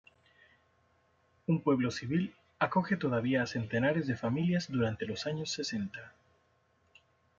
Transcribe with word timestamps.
Un 1.45 1.61
"pueblo 1.61 1.91
civil" 1.91 2.33
acoge 2.57 2.97
todavía 2.97 3.43
a 3.43 3.45
centenares 3.45 4.07
de 4.07 4.17
familias 4.17 4.67
durante 4.71 5.05
los 5.05 5.27
años 5.27 5.51
sesenta. 5.51 6.11